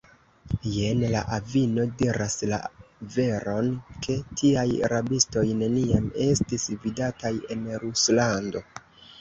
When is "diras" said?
1.99-2.37